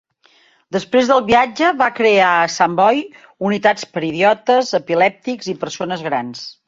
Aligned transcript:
Després 0.75 1.09
del 1.11 1.19
viatge 1.27 1.67
va 1.81 1.89
crear 1.99 2.29
a 2.37 2.47
Sant 2.53 2.77
Boi 2.79 3.03
unitats 3.51 3.85
per 3.99 4.05
idiotes, 4.09 4.73
epilèptics 4.81 5.53
i 5.55 5.57
persones 5.67 6.09
grans. 6.09 6.43